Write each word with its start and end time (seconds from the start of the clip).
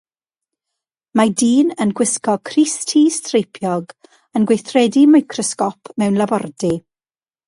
Mae 1.19 1.33
dyn, 1.41 1.67
yn 1.83 1.91
gwisgo 1.99 2.33
crys-t 2.49 2.93
streipiog, 3.17 3.93
yn 4.39 4.47
gweithredu 4.53 5.05
microsgop 5.17 5.93
mewn 6.03 6.19
labordy. 6.23 6.73